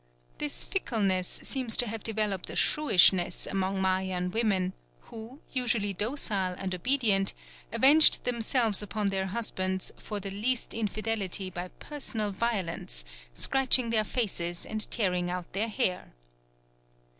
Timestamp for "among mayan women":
3.45-4.73